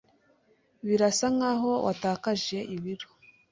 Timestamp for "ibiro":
2.75-3.07